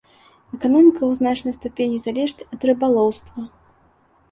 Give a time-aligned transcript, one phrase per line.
[0.57, 3.39] Эканоміка ў значнай ступені залежыць ад рыбалоўства.